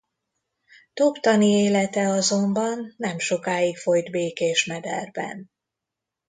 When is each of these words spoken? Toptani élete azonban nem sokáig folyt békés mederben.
Toptani 0.93 1.49
élete 1.49 2.09
azonban 2.09 2.93
nem 2.97 3.19
sokáig 3.19 3.77
folyt 3.77 4.11
békés 4.11 4.65
mederben. 4.65 5.49